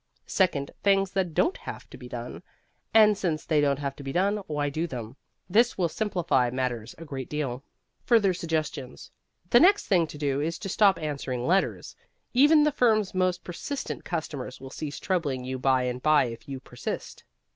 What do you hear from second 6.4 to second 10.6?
matters a great deal. FURTHER SUGGESTIONS The next thing to do is